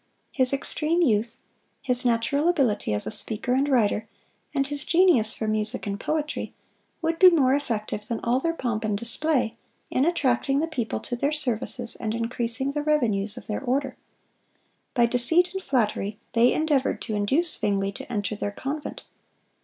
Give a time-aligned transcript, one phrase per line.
[0.31, 1.37] His extreme youth,
[1.83, 4.09] his natural ability as a speaker and writer,
[4.51, 6.55] and his genius for music and poetry,
[7.03, 9.57] would be more effective than all their pomp and display,
[9.91, 13.95] in attracting the people to their services and increasing the revenues of their order.
[14.95, 19.03] By deceit and flattery they endeavored to induce Zwingle to enter their convent.